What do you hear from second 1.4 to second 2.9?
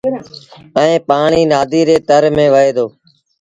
نآديٚ ري تر ميݩ وهي دو۔